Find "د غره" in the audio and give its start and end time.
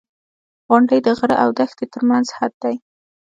1.05-1.35